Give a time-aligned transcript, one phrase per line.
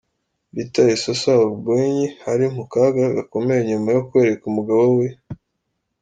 [0.55, 5.37] Rita Esosa Ogbuenyi ari mu kaga gakomeye nyuma yo kwereka umugabo we, Mr.